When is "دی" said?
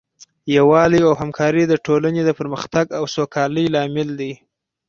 4.19-4.33